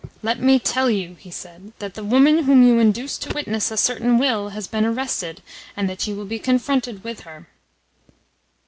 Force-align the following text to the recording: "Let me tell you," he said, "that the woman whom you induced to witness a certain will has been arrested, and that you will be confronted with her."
"Let 0.23 0.39
me 0.41 0.57
tell 0.57 0.89
you," 0.89 1.13
he 1.19 1.29
said, 1.29 1.73
"that 1.77 1.93
the 1.93 2.03
woman 2.03 2.45
whom 2.45 2.63
you 2.63 2.79
induced 2.79 3.21
to 3.21 3.33
witness 3.35 3.69
a 3.69 3.77
certain 3.77 4.17
will 4.17 4.49
has 4.49 4.65
been 4.67 4.83
arrested, 4.83 5.43
and 5.77 5.87
that 5.87 6.07
you 6.07 6.15
will 6.15 6.25
be 6.25 6.39
confronted 6.39 7.03
with 7.03 7.19
her." 7.19 7.47